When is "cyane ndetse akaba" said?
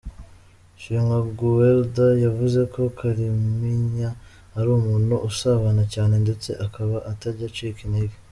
5.93-6.95